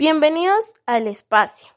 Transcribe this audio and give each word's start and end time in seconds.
Bienvenidos 0.00 0.74
al 0.86 1.08
espacio, 1.08 1.72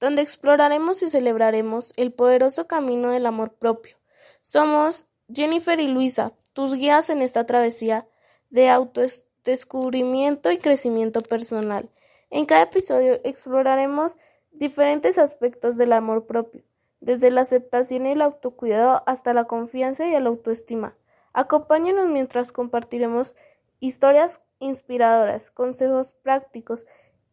donde 0.00 0.22
exploraremos 0.22 1.02
y 1.02 1.10
celebraremos 1.10 1.92
el 1.98 2.10
poderoso 2.10 2.66
camino 2.66 3.10
del 3.10 3.26
amor 3.26 3.52
propio. 3.52 3.98
Somos 4.40 5.06
Jennifer 5.30 5.78
y 5.78 5.86
Luisa, 5.86 6.32
tus 6.54 6.72
guías 6.72 7.10
en 7.10 7.20
esta 7.20 7.44
travesía 7.44 8.08
de 8.48 8.70
autodescubrimiento 8.70 10.50
y 10.50 10.56
crecimiento 10.56 11.20
personal. 11.20 11.90
En 12.30 12.46
cada 12.46 12.62
episodio 12.62 13.20
exploraremos 13.24 14.16
diferentes 14.52 15.18
aspectos 15.18 15.76
del 15.76 15.92
amor 15.92 16.24
propio, 16.24 16.62
desde 17.00 17.30
la 17.30 17.42
aceptación 17.42 18.06
y 18.06 18.12
el 18.12 18.22
autocuidado 18.22 19.02
hasta 19.04 19.34
la 19.34 19.44
confianza 19.44 20.06
y 20.06 20.12
la 20.12 20.30
autoestima. 20.30 20.96
Acompáñanos 21.34 22.08
mientras 22.08 22.52
compartiremos 22.52 23.36
historias 23.80 24.40
inspiradoras, 24.60 25.50
consejos 25.50 26.12
prácticos 26.22 26.86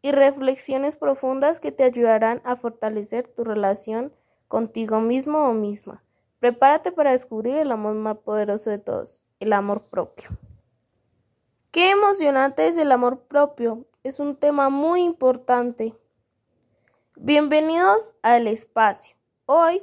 y 0.03 0.11
reflexiones 0.11 0.97
profundas 0.97 1.61
que 1.61 1.71
te 1.71 1.85
ayudarán 1.85 2.41
a 2.43 2.57
fortalecer 2.57 3.29
tu 3.29 3.45
relación 3.45 4.13
contigo 4.49 4.99
mismo 4.99 5.47
o 5.47 5.53
misma. 5.53 6.03
Prepárate 6.39 6.91
para 6.91 7.13
descubrir 7.13 7.55
el 7.55 7.71
amor 7.71 7.95
más 7.95 8.17
poderoso 8.17 8.69
de 8.69 8.79
todos, 8.79 9.21
el 9.39 9.53
amor 9.53 9.85
propio. 9.85 10.29
Qué 11.71 11.89
emocionante 11.89 12.67
es 12.67 12.77
el 12.77 12.91
amor 12.91 13.21
propio. 13.21 13.85
Es 14.03 14.19
un 14.19 14.35
tema 14.35 14.69
muy 14.69 15.01
importante. 15.03 15.95
Bienvenidos 17.15 18.17
al 18.21 18.47
espacio. 18.47 19.15
Hoy, 19.45 19.81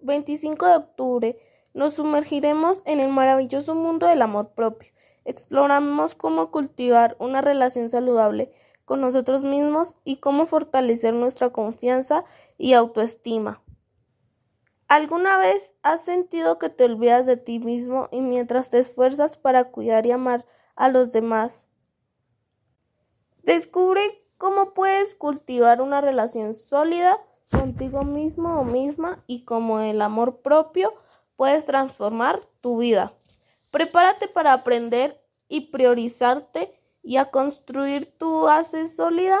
25 0.00 0.66
de 0.66 0.76
octubre, 0.76 1.38
nos 1.74 1.94
sumergiremos 1.94 2.82
en 2.86 3.00
el 3.00 3.10
maravilloso 3.10 3.74
mundo 3.74 4.06
del 4.06 4.22
amor 4.22 4.48
propio. 4.54 4.92
Exploramos 5.26 6.14
cómo 6.14 6.50
cultivar 6.50 7.16
una 7.18 7.42
relación 7.42 7.90
saludable 7.90 8.50
con 8.88 9.02
nosotros 9.02 9.44
mismos 9.44 9.98
y 10.02 10.16
cómo 10.16 10.46
fortalecer 10.46 11.12
nuestra 11.12 11.50
confianza 11.50 12.24
y 12.56 12.72
autoestima. 12.72 13.62
¿Alguna 14.88 15.36
vez 15.36 15.74
has 15.82 16.02
sentido 16.02 16.58
que 16.58 16.70
te 16.70 16.84
olvidas 16.84 17.26
de 17.26 17.36
ti 17.36 17.58
mismo 17.58 18.08
y 18.10 18.22
mientras 18.22 18.70
te 18.70 18.78
esfuerzas 18.78 19.36
para 19.36 19.64
cuidar 19.64 20.06
y 20.06 20.12
amar 20.12 20.46
a 20.74 20.88
los 20.88 21.12
demás? 21.12 21.66
Descubre 23.42 24.00
cómo 24.38 24.72
puedes 24.72 25.14
cultivar 25.14 25.82
una 25.82 26.00
relación 26.00 26.54
sólida 26.54 27.18
contigo 27.50 28.04
mismo 28.04 28.58
o 28.58 28.64
misma 28.64 29.22
y 29.26 29.44
cómo 29.44 29.80
el 29.80 30.00
amor 30.00 30.40
propio 30.40 30.94
puedes 31.36 31.66
transformar 31.66 32.40
tu 32.62 32.78
vida. 32.78 33.12
Prepárate 33.70 34.28
para 34.28 34.54
aprender 34.54 35.22
y 35.46 35.70
priorizarte 35.72 36.77
y 37.08 37.16
a 37.16 37.30
construir 37.30 38.18
tu 38.18 38.42
base 38.42 38.86
sólida 38.86 39.38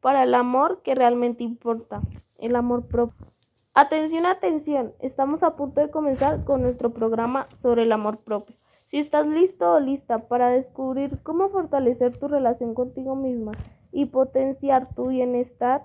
para 0.00 0.22
el 0.22 0.34
amor 0.34 0.80
que 0.80 0.94
realmente 0.94 1.44
importa, 1.44 2.00
el 2.38 2.56
amor 2.56 2.86
propio. 2.86 3.26
Atención, 3.74 4.24
atención, 4.24 4.94
estamos 5.00 5.42
a 5.42 5.56
punto 5.56 5.82
de 5.82 5.90
comenzar 5.90 6.44
con 6.44 6.62
nuestro 6.62 6.94
programa 6.94 7.48
sobre 7.60 7.82
el 7.82 7.92
amor 7.92 8.20
propio. 8.20 8.56
Si 8.86 8.98
estás 8.98 9.26
listo 9.26 9.74
o 9.74 9.78
lista 9.78 10.26
para 10.26 10.48
descubrir 10.48 11.22
cómo 11.22 11.50
fortalecer 11.50 12.16
tu 12.16 12.28
relación 12.28 12.72
contigo 12.72 13.14
misma 13.14 13.52
y 13.92 14.06
potenciar 14.06 14.94
tu 14.94 15.08
bienestar, 15.08 15.82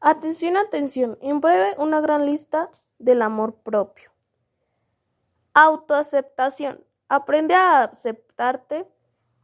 atención, 0.00 0.58
atención, 0.58 1.16
en 1.22 1.40
breve 1.40 1.76
una 1.78 2.02
gran 2.02 2.26
lista 2.26 2.68
del 2.98 3.22
amor 3.22 3.54
propio. 3.54 4.10
Autoaceptación. 5.54 6.84
Aprende 7.08 7.54
a 7.54 7.84
aceptarte 7.84 8.86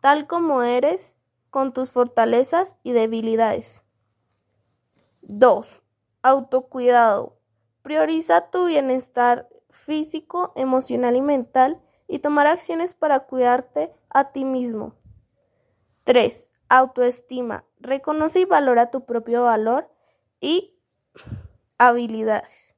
tal 0.03 0.27
como 0.27 0.65
eres, 0.65 1.17
con 1.49 1.73
tus 1.73 1.93
fortalezas 1.93 2.75
y 2.83 2.91
debilidades. 2.91 3.83
2. 5.21 5.85
Autocuidado. 6.23 7.39
Prioriza 7.83 8.51
tu 8.51 8.67
bienestar 8.67 9.49
físico, 9.71 10.53
emocional 10.57 11.15
y 11.15 11.23
mental 11.23 11.81
y 12.09 12.19
tomar 12.19 12.49
acciones 12.49 12.95
para 12.95 13.21
cuidarte 13.21 13.95
a 14.11 14.33
ti 14.33 14.45
mismo. 14.45 14.97
3. 16.03 16.51
Autoestima. 16.69 17.65
Reconoce 17.79 18.41
y 18.41 18.45
valora 18.45 18.91
tu 18.91 19.07
propio 19.07 19.45
valor 19.45 19.89
y 20.41 20.77
habilidades. 21.79 22.75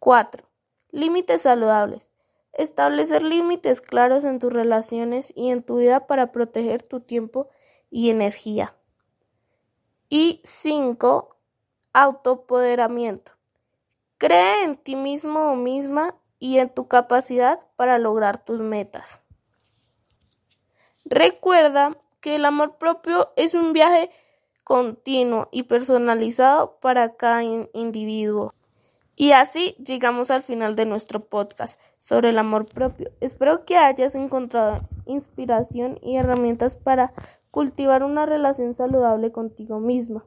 4. 0.00 0.44
Límites 0.90 1.42
saludables. 1.42 2.10
Establecer 2.52 3.22
límites 3.22 3.80
claros 3.80 4.24
en 4.24 4.38
tus 4.38 4.52
relaciones 4.52 5.32
y 5.36 5.50
en 5.50 5.62
tu 5.62 5.78
vida 5.78 6.06
para 6.06 6.32
proteger 6.32 6.82
tu 6.82 7.00
tiempo 7.00 7.48
y 7.90 8.10
energía. 8.10 8.74
Y 10.08 10.40
5. 10.44 11.36
Autopoderamiento. 11.92 13.32
Cree 14.18 14.64
en 14.64 14.76
ti 14.76 14.96
mismo 14.96 15.52
o 15.52 15.56
misma 15.56 16.14
y 16.38 16.58
en 16.58 16.68
tu 16.68 16.88
capacidad 16.88 17.60
para 17.76 17.98
lograr 17.98 18.44
tus 18.44 18.60
metas. 18.60 19.22
Recuerda 21.04 21.96
que 22.20 22.36
el 22.36 22.44
amor 22.44 22.78
propio 22.78 23.32
es 23.36 23.54
un 23.54 23.72
viaje 23.72 24.10
continuo 24.64 25.48
y 25.50 25.64
personalizado 25.64 26.78
para 26.80 27.16
cada 27.16 27.42
individuo. 27.42 28.54
Y 29.20 29.32
así 29.32 29.74
llegamos 29.84 30.30
al 30.30 30.40
final 30.40 30.76
de 30.76 30.86
nuestro 30.86 31.20
podcast 31.20 31.78
sobre 31.98 32.30
el 32.30 32.38
amor 32.38 32.64
propio. 32.64 33.10
Espero 33.20 33.66
que 33.66 33.76
hayas 33.76 34.14
encontrado 34.14 34.80
inspiración 35.04 35.98
y 36.00 36.16
herramientas 36.16 36.74
para 36.74 37.12
cultivar 37.50 38.02
una 38.02 38.24
relación 38.24 38.74
saludable 38.74 39.30
contigo 39.30 39.78
misma. 39.78 40.24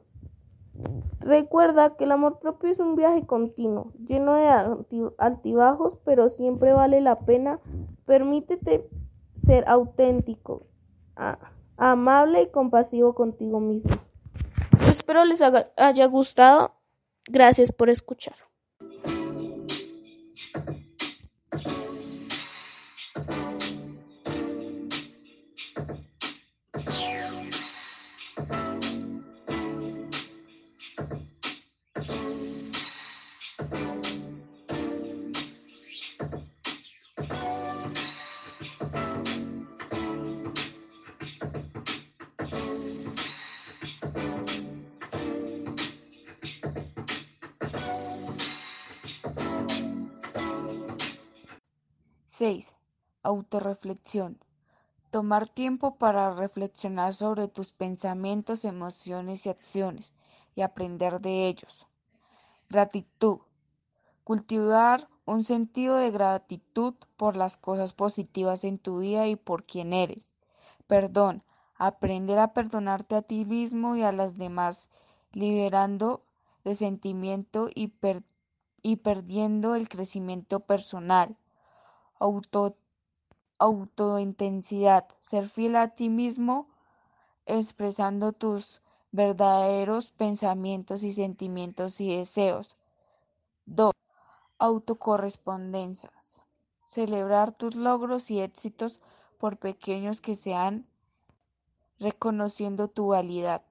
Recuerda 1.18 1.96
que 1.96 2.04
el 2.04 2.12
amor 2.12 2.38
propio 2.38 2.70
es 2.70 2.78
un 2.78 2.94
viaje 2.94 3.26
continuo, 3.26 3.90
lleno 4.06 4.34
de 4.36 5.10
altibajos, 5.18 5.98
pero 6.04 6.28
siempre 6.28 6.72
vale 6.72 7.00
la 7.00 7.18
pena. 7.18 7.58
Permítete 8.06 8.88
ser 9.44 9.66
auténtico, 9.66 10.68
amable 11.76 12.42
y 12.42 12.50
compasivo 12.52 13.16
contigo 13.16 13.58
mismo. 13.58 13.90
Espero 14.86 15.24
les 15.24 15.42
haya 15.42 16.06
gustado. 16.06 16.76
Gracias 17.26 17.72
por 17.72 17.90
escuchar. 17.90 18.36
6. 52.36 52.74
Autorreflexión. 53.22 54.40
Tomar 55.12 55.48
tiempo 55.48 55.98
para 55.98 56.34
reflexionar 56.34 57.14
sobre 57.14 57.46
tus 57.46 57.70
pensamientos, 57.70 58.64
emociones 58.64 59.46
y 59.46 59.50
acciones 59.50 60.14
y 60.56 60.62
aprender 60.62 61.20
de 61.20 61.46
ellos. 61.46 61.86
Gratitud. 62.68 63.38
Cultivar 64.24 65.08
un 65.26 65.44
sentido 65.44 65.94
de 65.94 66.10
gratitud 66.10 66.94
por 67.16 67.36
las 67.36 67.56
cosas 67.56 67.92
positivas 67.92 68.64
en 68.64 68.78
tu 68.80 68.98
vida 68.98 69.28
y 69.28 69.36
por 69.36 69.62
quien 69.62 69.92
eres. 69.92 70.34
Perdón. 70.88 71.44
Aprender 71.76 72.40
a 72.40 72.52
perdonarte 72.52 73.14
a 73.14 73.22
ti 73.22 73.44
mismo 73.44 73.94
y 73.94 74.02
a 74.02 74.10
las 74.10 74.36
demás, 74.38 74.90
liberando 75.30 76.24
resentimiento 76.64 77.68
y, 77.72 77.94
y 78.82 78.96
perdiendo 78.96 79.76
el 79.76 79.88
crecimiento 79.88 80.58
personal 80.58 81.36
auto, 82.24 82.74
autointensidad, 83.58 85.04
ser 85.20 85.46
fiel 85.46 85.76
a 85.76 85.88
ti 85.88 86.08
mismo, 86.08 86.68
expresando 87.44 88.32
tus 88.32 88.80
verdaderos 89.12 90.10
pensamientos 90.10 91.02
y 91.02 91.12
sentimientos 91.12 92.00
y 92.00 92.16
deseos. 92.16 92.76
2. 93.66 93.92
Autocorrespondencias. 94.58 96.42
Celebrar 96.86 97.52
tus 97.52 97.74
logros 97.74 98.30
y 98.30 98.40
éxitos 98.40 99.02
por 99.38 99.58
pequeños 99.58 100.22
que 100.22 100.34
sean, 100.34 100.86
reconociendo 101.98 102.88
tu 102.88 103.08
validad. 103.08 103.62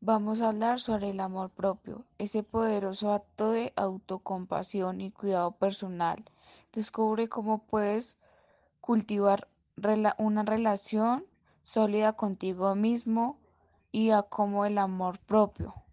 Vamos 0.00 0.40
a 0.40 0.48
hablar 0.48 0.80
sobre 0.80 1.10
el 1.10 1.20
amor 1.20 1.50
propio, 1.50 2.04
ese 2.18 2.42
poderoso 2.42 3.12
acto 3.12 3.52
de 3.52 3.72
autocompasión 3.76 5.00
y 5.00 5.12
cuidado 5.12 5.52
personal. 5.52 6.24
Descubre 6.72 7.28
cómo 7.28 7.58
puedes 7.58 8.16
cultivar 8.80 9.48
una 10.18 10.42
relación 10.42 11.24
sólida 11.62 12.14
contigo 12.14 12.74
mismo 12.74 13.38
y 13.92 14.10
a 14.10 14.22
como 14.22 14.64
el 14.66 14.78
amor 14.78 15.18
propio. 15.18 15.83